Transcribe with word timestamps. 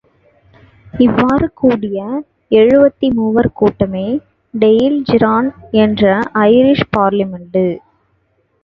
இவ்வாறு 0.99 1.53
கூடிய 1.53 1.99
எழுபத்திமூவர் 2.51 3.51
கூட்டமே 3.53 4.07
டெயில் 4.53 4.99
ஜரான் 5.03 5.51
என்ற 5.83 6.03
ஐரிஷ் 6.49 6.87
பார்லிமென்டு. 6.97 7.67